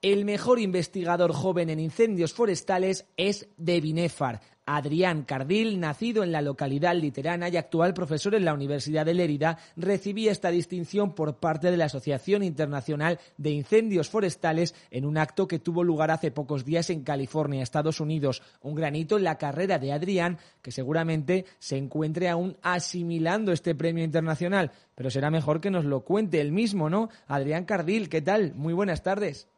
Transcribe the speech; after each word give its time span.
El 0.00 0.24
mejor 0.24 0.60
investigador 0.60 1.32
joven 1.32 1.70
en 1.70 1.80
incendios 1.80 2.32
forestales 2.32 3.06
es 3.16 3.48
de 3.56 3.80
Binefar. 3.80 4.40
Adrián 4.64 5.24
Cardil, 5.24 5.80
nacido 5.80 6.22
en 6.22 6.30
la 6.30 6.40
localidad 6.40 6.94
literana 6.94 7.48
y 7.48 7.56
actual 7.56 7.94
profesor 7.94 8.36
en 8.36 8.44
la 8.44 8.54
Universidad 8.54 9.04
de 9.06 9.14
Lérida, 9.14 9.58
recibía 9.74 10.30
esta 10.30 10.50
distinción 10.50 11.16
por 11.16 11.38
parte 11.38 11.72
de 11.72 11.76
la 11.76 11.86
Asociación 11.86 12.44
Internacional 12.44 13.18
de 13.38 13.50
Incendios 13.50 14.08
Forestales 14.08 14.72
en 14.92 15.04
un 15.04 15.18
acto 15.18 15.48
que 15.48 15.58
tuvo 15.58 15.82
lugar 15.82 16.12
hace 16.12 16.30
pocos 16.30 16.64
días 16.64 16.90
en 16.90 17.02
California, 17.02 17.64
Estados 17.64 17.98
Unidos. 17.98 18.40
Un 18.62 18.76
granito 18.76 19.16
en 19.16 19.24
la 19.24 19.36
carrera 19.36 19.80
de 19.80 19.92
Adrián, 19.92 20.38
que 20.62 20.70
seguramente 20.70 21.44
se 21.58 21.76
encuentre 21.76 22.28
aún 22.28 22.56
asimilando 22.62 23.50
este 23.50 23.74
premio 23.74 24.04
internacional. 24.04 24.70
Pero 24.94 25.10
será 25.10 25.28
mejor 25.32 25.60
que 25.60 25.72
nos 25.72 25.84
lo 25.84 26.04
cuente 26.04 26.40
él 26.40 26.52
mismo, 26.52 26.88
¿no? 26.88 27.08
Adrián 27.26 27.64
Cardil, 27.64 28.08
¿qué 28.08 28.22
tal? 28.22 28.54
Muy 28.54 28.74
buenas 28.74 29.02
tardes. 29.02 29.48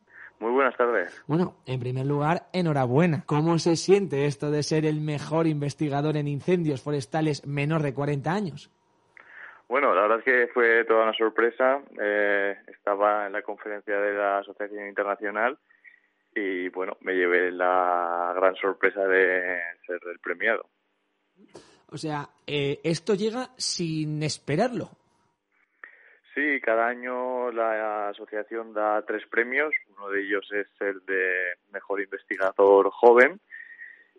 Muy 0.40 0.52
buenas 0.52 0.74
tardes. 0.74 1.22
Bueno, 1.26 1.56
en 1.66 1.78
primer 1.78 2.06
lugar, 2.06 2.46
enhorabuena. 2.54 3.24
¿Cómo 3.26 3.58
se 3.58 3.76
siente 3.76 4.24
esto 4.24 4.50
de 4.50 4.62
ser 4.62 4.86
el 4.86 5.02
mejor 5.02 5.46
investigador 5.46 6.16
en 6.16 6.26
incendios 6.28 6.82
forestales 6.82 7.46
menor 7.46 7.82
de 7.82 7.92
40 7.92 8.32
años? 8.32 8.70
Bueno, 9.68 9.94
la 9.94 10.00
verdad 10.00 10.18
es 10.20 10.24
que 10.24 10.48
fue 10.52 10.84
toda 10.86 11.04
una 11.04 11.12
sorpresa. 11.12 11.82
Eh, 12.00 12.56
estaba 12.68 13.26
en 13.26 13.34
la 13.34 13.42
conferencia 13.42 14.00
de 14.00 14.14
la 14.14 14.38
Asociación 14.38 14.88
Internacional 14.88 15.58
y, 16.34 16.70
bueno, 16.70 16.96
me 17.02 17.14
llevé 17.14 17.52
la 17.52 18.32
gran 18.34 18.56
sorpresa 18.56 19.06
de 19.06 19.60
ser 19.86 20.00
el 20.10 20.18
premiado. 20.20 20.64
O 21.88 21.98
sea, 21.98 22.30
eh, 22.46 22.80
esto 22.82 23.14
llega 23.14 23.50
sin 23.58 24.22
esperarlo. 24.22 24.88
Sí, 26.34 26.60
cada 26.60 26.86
año 26.86 27.50
la 27.50 28.08
asociación 28.10 28.72
da 28.72 29.02
tres 29.02 29.26
premios. 29.26 29.74
Uno 29.96 30.10
de 30.10 30.22
ellos 30.22 30.48
es 30.52 30.68
el 30.80 31.04
de 31.04 31.54
mejor 31.72 32.00
investigador 32.00 32.90
joven. 32.90 33.40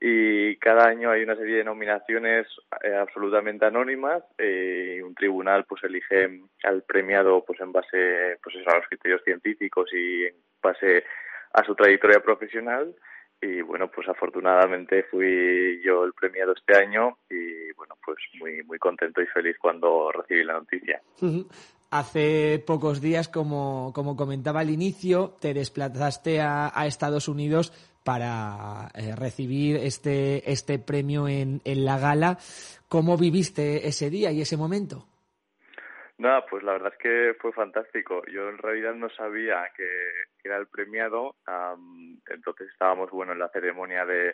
Y 0.04 0.58
cada 0.58 0.88
año 0.88 1.12
hay 1.12 1.24
una 1.24 1.36
serie 1.36 1.58
de 1.58 1.64
nominaciones 1.64 2.48
eh, 2.84 2.96
absolutamente 2.96 3.66
anónimas. 3.66 4.24
Eh, 4.38 4.96
y 4.98 5.02
un 5.02 5.16
tribunal 5.16 5.64
pues 5.66 5.84
elige 5.84 6.42
al 6.64 6.84
premiado 6.84 7.46
pues 7.46 7.62
en 7.62 7.72
base 7.72 8.38
pues 8.44 8.56
a 8.68 8.76
los 8.76 8.88
criterios 8.88 9.22
científicos 9.24 9.90
y 9.94 10.26
en 10.26 10.36
base 10.62 11.06
a 11.54 11.64
su 11.64 11.76
trayectoria 11.76 12.20
profesional. 12.20 12.94
Y 13.42 13.62
bueno 13.62 13.90
pues 13.90 14.10
afortunadamente 14.10 15.04
fui 15.04 15.82
yo 15.82 16.04
el 16.04 16.14
premiado 16.14 16.54
este 16.54 16.76
año 16.78 17.20
y 17.30 17.72
bueno 17.74 17.96
pues 18.06 18.18
muy 18.40 18.64
muy 18.64 18.78
contento 18.80 19.22
y 19.22 19.28
feliz 19.28 19.58
cuando 19.58 20.12
recibí 20.12 20.44
la 20.44 20.54
noticia 20.54 21.02
Hace 21.92 22.64
pocos 22.66 23.02
días, 23.02 23.28
como, 23.28 23.92
como 23.94 24.16
comentaba 24.16 24.62
al 24.62 24.70
inicio, 24.70 25.36
te 25.42 25.54
desplazaste 25.54 26.40
a, 26.40 26.72
Estados 26.86 27.28
Unidos 27.28 27.74
para 28.06 28.88
eh, 28.96 29.14
recibir 29.14 29.76
este, 29.76 30.50
este 30.50 30.80
premio 30.80 31.28
en, 31.28 31.60
en 31.66 31.84
la 31.84 32.00
gala. 32.00 32.38
¿Cómo 32.88 33.18
viviste 33.18 33.88
ese 33.90 34.10
día 34.10 34.32
y 34.32 34.40
ese 34.40 34.56
momento? 34.56 35.06
Nada, 36.18 36.46
pues 36.46 36.64
la 36.64 36.74
verdad 36.74 36.94
es 36.94 37.00
que 37.00 37.36
fue 37.42 37.52
fantástico. 37.52 38.24
Yo 38.28 38.48
en 38.48 38.58
realidad 38.58 38.94
no 38.94 39.10
sabía 39.10 39.70
que, 39.76 39.88
que 40.42 40.48
era 40.48 40.58
el 40.58 40.68
premiado, 40.68 41.36
um, 41.48 42.18
entonces 42.30 42.70
estábamos 42.72 43.10
bueno 43.12 43.34
en 43.34 43.40
la 43.40 43.50
ceremonia 43.50 44.06
de, 44.06 44.34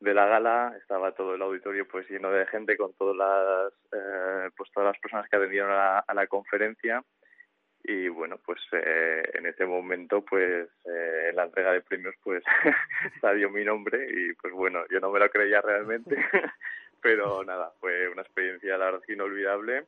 de 0.00 0.14
la 0.14 0.26
gala 0.26 0.74
estaba 0.80 1.12
todo 1.12 1.34
el 1.34 1.42
auditorio 1.42 1.86
pues 1.88 2.08
lleno 2.08 2.30
de 2.30 2.46
gente 2.46 2.76
con 2.76 2.92
todas 2.94 3.16
las 3.16 3.72
eh, 3.92 4.50
pues 4.56 4.70
todas 4.72 4.92
las 4.92 5.00
personas 5.00 5.28
que 5.28 5.36
atendieron 5.36 5.70
a, 5.72 6.04
la 6.14 6.26
conferencia. 6.26 7.02
Y 7.82 8.08
bueno 8.08 8.38
pues 8.44 8.60
eh, 8.72 9.22
en 9.34 9.46
ese 9.46 9.64
momento 9.64 10.22
pues 10.22 10.68
eh, 10.84 11.26
en 11.30 11.36
la 11.36 11.44
entrega 11.44 11.72
de 11.72 11.80
premios 11.80 12.14
pues 12.22 12.42
salió 13.20 13.50
mi 13.50 13.64
nombre 13.64 14.06
y 14.10 14.34
pues 14.34 14.52
bueno 14.52 14.84
yo 14.90 15.00
no 15.00 15.10
me 15.10 15.20
lo 15.20 15.30
creía 15.30 15.60
realmente 15.60 16.16
pero 17.00 17.44
nada 17.44 17.72
fue 17.80 18.08
una 18.08 18.22
experiencia 18.22 18.76
la 18.76 18.86
verdad 18.86 19.02
inolvidable 19.08 19.84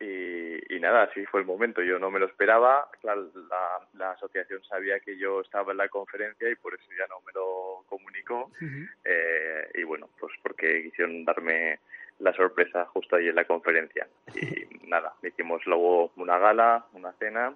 y, 0.00 0.74
y, 0.74 0.80
nada, 0.80 1.02
así 1.02 1.26
fue 1.26 1.40
el 1.40 1.46
momento. 1.46 1.82
Yo 1.82 1.98
no 1.98 2.10
me 2.10 2.18
lo 2.18 2.26
esperaba. 2.26 2.88
La, 3.02 3.14
la, 3.14 3.86
la, 3.94 4.10
asociación 4.12 4.62
sabía 4.64 4.98
que 5.00 5.16
yo 5.18 5.42
estaba 5.42 5.72
en 5.72 5.78
la 5.78 5.88
conferencia 5.88 6.50
y 6.50 6.56
por 6.56 6.74
eso 6.74 6.88
ya 6.98 7.06
no 7.06 7.20
me 7.26 7.32
lo 7.32 7.84
comunicó. 7.86 8.50
Uh 8.60 8.64
-huh. 8.64 8.88
eh, 9.04 9.70
y 9.74 9.82
bueno, 9.84 10.08
pues 10.18 10.32
porque 10.42 10.84
quisieron 10.84 11.24
darme 11.24 11.78
la 12.18 12.32
sorpresa 12.32 12.86
justo 12.86 13.16
ahí 13.16 13.28
en 13.28 13.34
la 13.36 13.44
conferencia. 13.44 14.08
Y 14.34 14.66
nada, 14.88 15.12
hicimos 15.22 15.64
luego 15.66 16.12
una 16.16 16.38
gala, 16.38 16.86
una 16.94 17.12
cena 17.12 17.54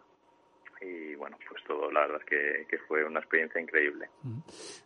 y 0.80 1.14
bueno, 1.14 1.36
pues 1.48 1.62
todo, 1.64 1.90
la 1.90 2.00
verdad 2.00 2.20
es 2.20 2.26
que, 2.26 2.66
que, 2.68 2.78
fue 2.86 3.04
una 3.04 3.20
experiencia 3.20 3.60
increíble. 3.60 4.08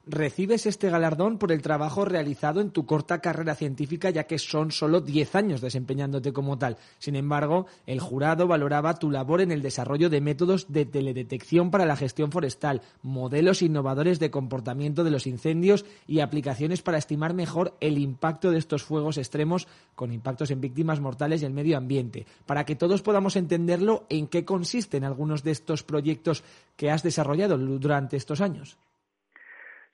Recibes 0.07 0.67
este 0.67 0.91
galardón 0.91 1.39
por 1.39 1.53
el 1.53 1.63
trabajo 1.63 2.05
realizado 2.05 2.61
en 2.61 2.71
tu 2.71 2.87
corta 2.87 3.21
carrera 3.21 3.55
científica, 3.55 4.11
ya 4.11 4.25
que 4.25 4.39
son 4.39 4.71
solo 4.71 5.01
10 5.01 5.35
años 5.35 5.61
desempeñándote 5.61 6.33
como 6.33 6.59
tal. 6.59 6.77
Sin 6.99 7.17
embargo, 7.17 7.67
el 7.87 8.01
jurado 8.01 8.47
valoraba 8.47 8.99
tu 8.99 9.11
labor 9.11 9.41
en 9.41 9.51
el 9.51 9.63
desarrollo 9.63 10.11
de 10.11 10.21
métodos 10.21 10.73
de 10.73 10.87
teledetección 10.87 11.71
para 11.71 11.87
la 11.87 11.97
gestión 11.97 12.31
forestal, 12.31 12.83
modelos 13.03 13.63
innovadores 13.63 14.19
de 14.19 14.31
comportamiento 14.31 15.05
de 15.05 15.11
los 15.11 15.27
incendios 15.27 15.85
y 16.07 16.21
aplicaciones 16.21 16.83
para 16.83 16.99
estimar 16.99 17.35
mejor 17.35 17.75
el 17.81 17.99
impacto 17.99 18.51
de 18.51 18.59
estos 18.59 18.85
fuegos 18.85 19.19
extremos 19.19 19.67
con 19.95 20.13
impactos 20.13 20.51
en 20.51 20.61
víctimas 20.61 21.01
mortales 21.01 21.43
y 21.43 21.45
el 21.45 21.53
medio 21.53 21.77
ambiente. 21.77 22.27
Para 22.47 22.65
que 22.65 22.77
todos 22.77 23.03
podamos 23.03 23.37
entenderlo, 23.37 24.07
en 24.09 24.29
qué 24.29 24.45
consisten 24.45 25.05
algunos 25.05 25.43
de 25.43 25.51
estos 25.51 25.83
proyectos 25.89 26.45
que 26.77 26.91
has 26.91 27.03
desarrollado 27.03 27.59
durante 27.59 28.17
estos 28.17 28.41
años? 28.41 28.79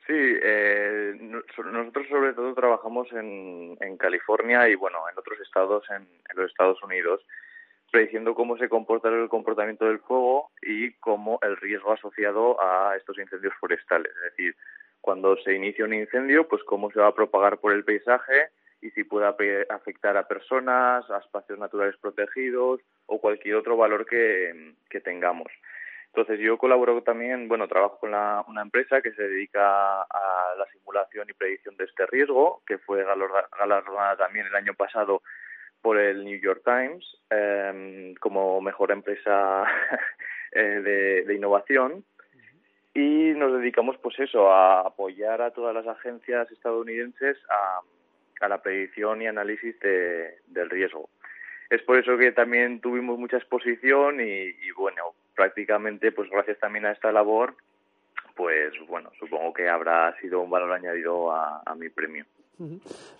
Sí, 0.06 0.12
eh, 0.12 1.16
nosotros 1.18 2.06
sobre 2.08 2.34
todo 2.34 2.52
trabajamos 2.52 3.10
en, 3.12 3.78
en, 3.80 3.96
California 3.96 4.68
y 4.68 4.74
bueno, 4.74 4.98
en 5.10 5.18
otros 5.18 5.40
estados 5.40 5.82
en, 5.88 6.06
los 6.36 6.50
Estados 6.50 6.82
Unidos, 6.82 7.24
prediciendo 7.90 8.34
cómo 8.34 8.58
se 8.58 8.68
comporta 8.68 9.08
el 9.08 9.30
comportamiento 9.30 9.86
del 9.86 10.00
fuego 10.00 10.50
y 10.60 10.92
cómo 10.94 11.38
el 11.40 11.56
riesgo 11.56 11.92
asociado 11.92 12.60
a 12.60 12.96
estos 12.96 13.16
incendios 13.18 13.54
forestales. 13.58 14.12
Es 14.16 14.32
decir, 14.32 14.54
cuando 15.00 15.38
se 15.38 15.54
inicia 15.54 15.86
un 15.86 15.94
incendio, 15.94 16.46
pues 16.48 16.62
cómo 16.64 16.90
se 16.90 17.00
va 17.00 17.08
a 17.08 17.14
propagar 17.14 17.56
por 17.58 17.72
el 17.72 17.84
paisaje 17.84 18.50
y 18.82 18.90
si 18.90 19.04
puede 19.04 19.26
afectar 19.70 20.18
a 20.18 20.28
personas, 20.28 21.08
a 21.10 21.18
espacios 21.18 21.58
naturales 21.58 21.96
protegidos 21.96 22.80
o 23.06 23.18
cualquier 23.18 23.54
otro 23.54 23.78
valor 23.78 24.04
que 24.04 25.00
tengamos. 25.02 25.50
Entonces 26.16 26.38
yo 26.38 26.56
colaboro 26.58 27.02
también, 27.02 27.48
bueno, 27.48 27.66
trabajo 27.66 27.98
con 27.98 28.12
la, 28.12 28.44
una 28.46 28.62
empresa 28.62 29.02
que 29.02 29.10
se 29.14 29.22
dedica 29.24 30.02
a 30.02 30.54
la 30.56 30.64
simulación 30.66 31.26
y 31.28 31.32
predicción 31.32 31.76
de 31.76 31.86
este 31.86 32.06
riesgo, 32.06 32.62
que 32.68 32.78
fue 32.78 33.04
galardonada 33.04 34.16
también 34.16 34.46
el 34.46 34.54
año 34.54 34.74
pasado 34.74 35.22
por 35.82 35.98
el 35.98 36.24
New 36.24 36.40
York 36.40 36.62
Times 36.64 37.04
eh, 37.30 38.14
como 38.20 38.60
mejor 38.60 38.92
empresa 38.92 39.64
eh, 40.52 40.60
de, 40.60 41.24
de, 41.24 41.34
innovación 41.34 42.04
y 42.94 43.32
nos 43.34 43.58
dedicamos 43.58 43.98
pues 43.98 44.16
eso 44.20 44.52
a 44.52 44.82
apoyar 44.82 45.42
a 45.42 45.50
todas 45.50 45.74
las 45.74 45.88
agencias 45.88 46.48
estadounidenses 46.52 47.36
a, 47.50 47.80
a 48.40 48.48
la 48.48 48.62
predicción 48.62 49.20
y 49.20 49.26
análisis 49.26 49.76
de, 49.80 50.38
del 50.46 50.70
riesgo. 50.70 51.10
Es 51.70 51.82
por 51.82 51.98
eso 51.98 52.16
que 52.16 52.32
también 52.32 52.80
tuvimos 52.80 53.18
mucha 53.18 53.36
exposición 53.36 54.20
y, 54.20 54.70
bueno, 54.76 55.14
prácticamente, 55.34 56.12
pues 56.12 56.30
gracias 56.30 56.58
también 56.58 56.86
a 56.86 56.92
esta 56.92 57.10
labor, 57.10 57.56
pues 58.36 58.72
bueno, 58.88 59.10
supongo 59.18 59.52
que 59.52 59.68
habrá 59.68 60.16
sido 60.20 60.40
un 60.40 60.50
valor 60.50 60.72
añadido 60.72 61.32
a, 61.32 61.62
a 61.64 61.74
mi 61.74 61.88
premio. 61.88 62.24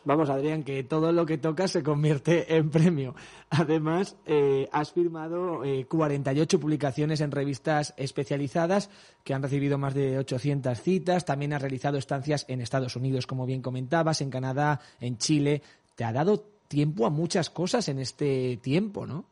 Vamos, 0.05 0.31
Adrián, 0.31 0.63
que 0.63 0.85
todo 0.85 1.11
lo 1.11 1.27
que 1.27 1.39
tocas 1.39 1.73
se 1.73 1.83
convierte 1.83 2.47
en 2.57 2.71
premio. 2.71 3.15
Además, 3.51 4.17
eh, 4.27 4.69
has 4.71 4.93
firmado 4.93 5.65
eh, 5.65 5.87
48 5.87 6.61
publicaciones 6.61 7.21
en 7.21 7.33
revistas 7.33 7.95
especializadas 7.97 8.91
que 9.25 9.35
han 9.35 9.43
recibido 9.43 9.77
más 9.79 9.95
de 9.95 10.19
800 10.19 10.81
citas. 10.81 11.25
También 11.25 11.53
has 11.53 11.63
realizado 11.63 11.99
estancias 11.99 12.47
en 12.49 12.61
Estados 12.61 12.97
Unidos, 12.97 13.27
como 13.27 13.47
bien 13.47 13.63
comentabas, 13.63 14.21
en 14.21 14.31
Canadá, 14.31 14.81
en 15.01 15.19
Chile. 15.19 15.63
Te 15.97 16.05
ha 16.05 16.13
dado 16.13 16.54
tiempo 16.69 17.07
a 17.07 17.11
muchas 17.11 17.51
cosas 17.51 17.89
en 17.89 17.99
este 17.99 18.59
tiempo, 18.63 19.07
¿no? 19.07 19.25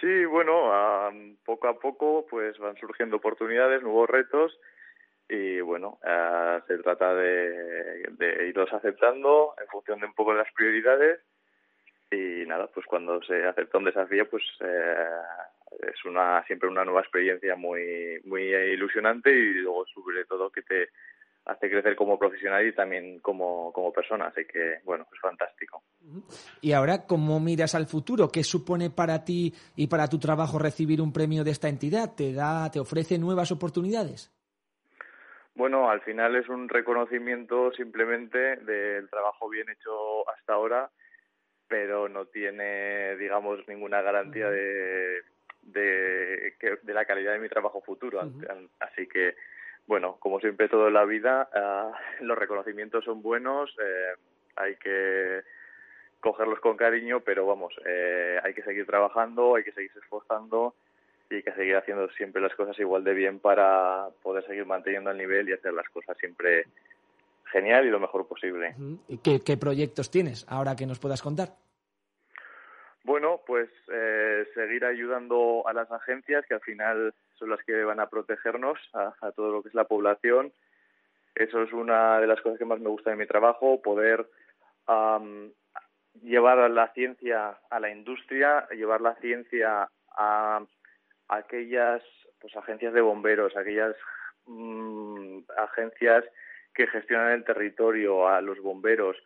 Sí, 0.00 0.24
bueno, 0.26 0.70
poco 1.44 1.68
a 1.68 1.78
poco 1.78 2.26
pues 2.28 2.58
van 2.58 2.76
surgiendo 2.76 3.16
oportunidades, 3.16 3.82
nuevos 3.82 4.08
retos 4.08 4.58
y 5.28 5.60
bueno, 5.60 5.98
se 6.66 6.78
trata 6.78 7.14
de, 7.14 8.04
de, 8.10 8.48
irlos 8.48 8.72
aceptando 8.72 9.54
en 9.60 9.66
función 9.68 10.00
de 10.00 10.06
un 10.06 10.14
poco 10.14 10.32
de 10.32 10.38
las 10.38 10.52
prioridades 10.52 11.20
y 12.10 12.46
nada, 12.46 12.68
pues 12.68 12.86
cuando 12.86 13.22
se 13.22 13.44
acepta 13.46 13.78
un 13.78 13.84
desafío 13.84 14.28
pues 14.28 14.44
eh, 14.60 15.06
es 15.80 16.04
una 16.04 16.44
siempre 16.46 16.68
una 16.68 16.84
nueva 16.84 17.00
experiencia 17.00 17.56
muy 17.56 18.20
muy 18.24 18.54
ilusionante 18.54 19.30
y 19.30 19.54
luego 19.54 19.86
sobre 19.86 20.24
todo 20.26 20.50
que 20.50 20.62
te 20.62 20.88
hace 21.46 21.70
crecer 21.70 21.96
como 21.96 22.18
profesional 22.18 22.66
y 22.66 22.72
también 22.72 23.20
como, 23.20 23.72
como 23.72 23.92
persona. 23.92 24.26
Así 24.26 24.44
que, 24.44 24.80
bueno, 24.84 25.06
es 25.12 25.20
fantástico. 25.20 25.82
Y 26.60 26.72
ahora, 26.72 27.06
¿cómo 27.06 27.40
miras 27.40 27.74
al 27.74 27.86
futuro? 27.86 28.30
¿Qué 28.30 28.44
supone 28.44 28.90
para 28.90 29.24
ti 29.24 29.52
y 29.76 29.86
para 29.88 30.08
tu 30.08 30.18
trabajo 30.18 30.58
recibir 30.58 31.00
un 31.00 31.12
premio 31.12 31.44
de 31.44 31.50
esta 31.50 31.68
entidad? 31.68 32.14
¿Te, 32.16 32.32
da, 32.32 32.70
te 32.70 32.80
ofrece 32.80 33.18
nuevas 33.18 33.50
oportunidades? 33.52 34.32
Bueno, 35.54 35.90
al 35.90 36.02
final 36.02 36.36
es 36.36 36.48
un 36.48 36.68
reconocimiento 36.68 37.72
simplemente 37.72 38.56
del 38.56 39.08
trabajo 39.08 39.48
bien 39.48 39.68
hecho 39.70 40.28
hasta 40.30 40.52
ahora, 40.52 40.90
pero 41.66 42.08
no 42.08 42.26
tiene, 42.26 43.16
digamos, 43.16 43.66
ninguna 43.66 44.02
garantía 44.02 44.50
de, 44.50 45.22
de, 45.62 46.54
de 46.82 46.94
la 46.94 47.04
calidad 47.06 47.32
de 47.32 47.38
mi 47.38 47.48
trabajo 47.48 47.80
futuro. 47.80 48.20
Así 48.80 49.08
que 49.08 49.34
bueno, 49.86 50.16
como 50.18 50.40
siempre 50.40 50.68
toda 50.68 50.90
la 50.90 51.04
vida, 51.04 51.48
ah, 51.54 51.92
los 52.20 52.36
reconocimientos 52.36 53.04
son 53.04 53.22
buenos, 53.22 53.74
eh, 53.80 54.14
hay 54.56 54.76
que 54.76 55.42
cogerlos 56.20 56.60
con 56.60 56.76
cariño, 56.76 57.20
pero 57.20 57.46
vamos, 57.46 57.74
eh, 57.86 58.38
hay 58.42 58.54
que 58.54 58.62
seguir 58.62 58.86
trabajando, 58.86 59.56
hay 59.56 59.64
que 59.64 59.72
seguir 59.72 59.90
esforzando 59.96 60.74
y 61.30 61.36
hay 61.36 61.42
que 61.42 61.52
seguir 61.52 61.76
haciendo 61.76 62.08
siempre 62.10 62.42
las 62.42 62.54
cosas 62.54 62.78
igual 62.78 63.04
de 63.04 63.14
bien 63.14 63.38
para 63.38 64.08
poder 64.22 64.44
seguir 64.46 64.66
manteniendo 64.66 65.10
el 65.10 65.18
nivel 65.18 65.48
y 65.48 65.52
hacer 65.52 65.72
las 65.72 65.88
cosas 65.88 66.16
siempre 66.18 66.66
genial 67.46 67.86
y 67.86 67.90
lo 67.90 68.00
mejor 68.00 68.26
posible. 68.26 68.74
¿Y 69.08 69.18
qué, 69.18 69.40
qué 69.40 69.56
proyectos 69.56 70.10
tienes 70.10 70.44
ahora 70.48 70.76
que 70.76 70.86
nos 70.86 70.98
puedas 70.98 71.22
contar? 71.22 71.50
Bueno, 73.06 73.40
pues 73.46 73.70
eh, 73.92 74.48
seguir 74.52 74.84
ayudando 74.84 75.62
a 75.68 75.72
las 75.72 75.88
agencias 75.92 76.44
que 76.44 76.54
al 76.54 76.60
final 76.60 77.14
son 77.38 77.50
las 77.50 77.62
que 77.62 77.84
van 77.84 78.00
a 78.00 78.08
protegernos 78.08 78.80
a, 78.94 79.30
todo 79.30 79.52
lo 79.52 79.62
que 79.62 79.68
es 79.68 79.74
la 79.76 79.84
población. 79.84 80.52
Eso 81.32 81.62
es 81.62 81.72
una 81.72 82.18
de 82.18 82.26
las 82.26 82.40
cosas 82.40 82.58
que 82.58 82.64
más 82.64 82.80
me 82.80 82.88
gusta 82.88 83.10
de 83.10 83.16
mi 83.16 83.26
trabajo, 83.26 83.80
poder 83.80 84.28
llevar 86.22 86.70
la 86.70 86.92
ciencia 86.92 87.58
a 87.70 87.80
la 87.80 87.90
industria, 87.90 88.66
llevar 88.70 89.00
la 89.00 89.14
ciencia 89.16 89.88
a, 90.16 90.64
aquellas 91.28 92.02
pues 92.40 92.56
agencias 92.56 92.92
de 92.94 93.00
bomberos, 93.00 93.56
aquellas 93.56 93.96
mm, 94.46 95.40
agencias 95.58 96.24
que 96.74 96.86
gestionan 96.86 97.32
el 97.32 97.44
territorio, 97.44 98.28
a 98.28 98.40
los 98.40 98.60
bomberos, 98.60 99.16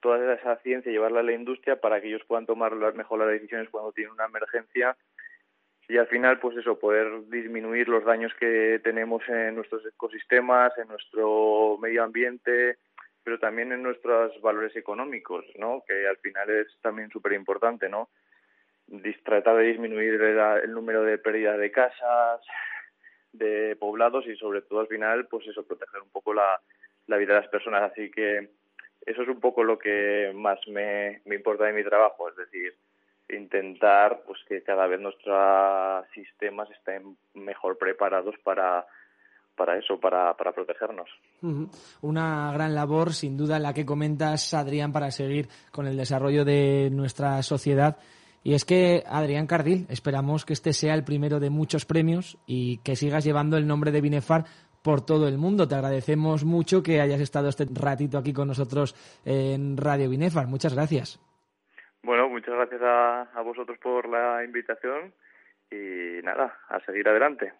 toda 0.00 0.34
esa 0.34 0.56
ciencia, 0.58 0.92
llevarla 0.92 1.20
a 1.20 1.24
la 1.24 1.32
industria 1.32 1.80
para 1.80 2.00
que 2.00 2.08
ellos 2.08 2.24
puedan 2.26 2.46
tomar 2.46 2.72
las 2.72 2.94
mejores 2.94 3.28
decisiones 3.28 3.68
cuando 3.70 3.92
tienen 3.92 4.12
una 4.12 4.26
emergencia 4.26 4.96
y 5.88 5.96
al 5.96 6.06
final, 6.06 6.38
pues 6.38 6.54
eso, 6.58 6.78
poder 6.78 7.28
disminuir 7.30 7.88
los 7.88 8.04
daños 8.04 8.32
que 8.38 8.78
tenemos 8.84 9.26
en 9.26 9.54
nuestros 9.54 9.84
ecosistemas, 9.86 10.76
en 10.76 10.86
nuestro 10.88 11.78
medio 11.80 12.04
ambiente, 12.04 12.76
pero 13.28 13.38
también 13.38 13.72
en 13.72 13.82
nuestros 13.82 14.40
valores 14.40 14.74
económicos, 14.74 15.44
¿no? 15.56 15.84
Que 15.86 16.08
al 16.08 16.16
final 16.16 16.48
es 16.48 16.66
también 16.80 17.10
súper 17.10 17.34
importante, 17.34 17.86
¿no? 17.86 18.08
Tratar 19.22 19.54
de 19.58 19.64
disminuir 19.64 20.14
el, 20.14 20.72
número 20.72 21.02
de 21.02 21.18
pérdidas 21.18 21.58
de 21.58 21.70
casas, 21.70 22.40
de 23.32 23.76
poblados 23.78 24.26
y 24.26 24.34
sobre 24.36 24.62
todo 24.62 24.80
al 24.80 24.86
final, 24.86 25.26
pues 25.26 25.46
eso, 25.46 25.66
proteger 25.66 26.00
un 26.00 26.08
poco 26.08 26.32
la, 26.32 26.58
la 27.06 27.18
vida 27.18 27.34
de 27.34 27.40
las 27.40 27.50
personas. 27.50 27.92
Así 27.92 28.10
que 28.10 28.48
eso 29.04 29.20
es 29.20 29.28
un 29.28 29.40
poco 29.40 29.62
lo 29.62 29.78
que 29.78 30.32
más 30.34 30.58
me, 30.66 31.20
me 31.26 31.34
importa 31.34 31.64
de 31.64 31.74
mi 31.74 31.84
trabajo, 31.84 32.30
es 32.30 32.36
decir, 32.36 32.74
intentar 33.28 34.22
pues 34.26 34.42
que 34.48 34.62
cada 34.62 34.86
vez 34.86 35.00
nuestros 35.00 36.06
sistemas 36.14 36.70
estén 36.70 37.18
mejor 37.34 37.76
preparados 37.76 38.36
para 38.42 38.86
para 39.58 39.76
eso, 39.76 39.98
para, 39.98 40.32
para 40.34 40.52
protegernos. 40.52 41.10
Una 42.00 42.52
gran 42.52 42.74
labor, 42.74 43.12
sin 43.12 43.36
duda, 43.36 43.58
la 43.58 43.74
que 43.74 43.84
comentas, 43.84 44.54
Adrián, 44.54 44.92
para 44.92 45.10
seguir 45.10 45.48
con 45.72 45.86
el 45.86 45.96
desarrollo 45.96 46.44
de 46.44 46.88
nuestra 46.90 47.42
sociedad. 47.42 47.98
Y 48.44 48.54
es 48.54 48.64
que, 48.64 49.02
Adrián 49.06 49.48
Cardil, 49.48 49.86
esperamos 49.90 50.46
que 50.46 50.52
este 50.52 50.72
sea 50.72 50.94
el 50.94 51.04
primero 51.04 51.40
de 51.40 51.50
muchos 51.50 51.84
premios 51.84 52.38
y 52.46 52.78
que 52.78 52.96
sigas 52.96 53.24
llevando 53.24 53.56
el 53.56 53.66
nombre 53.66 53.90
de 53.90 54.00
Binefar 54.00 54.44
por 54.82 55.04
todo 55.04 55.28
el 55.28 55.36
mundo. 55.36 55.66
Te 55.66 55.74
agradecemos 55.74 56.44
mucho 56.44 56.82
que 56.82 57.00
hayas 57.00 57.20
estado 57.20 57.48
este 57.48 57.66
ratito 57.70 58.16
aquí 58.16 58.32
con 58.32 58.48
nosotros 58.48 58.94
en 59.24 59.76
Radio 59.76 60.08
Binefar. 60.08 60.46
Muchas 60.46 60.74
gracias. 60.74 61.20
Bueno, 62.04 62.28
muchas 62.28 62.54
gracias 62.54 62.80
a, 62.80 63.22
a 63.34 63.42
vosotros 63.42 63.76
por 63.82 64.08
la 64.08 64.44
invitación 64.44 65.12
y 65.70 66.22
nada, 66.22 66.56
a 66.68 66.80
seguir 66.86 67.08
adelante. 67.08 67.52